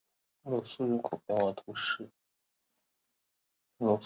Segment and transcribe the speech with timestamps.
[0.41, 2.09] 洛苏人口变化图示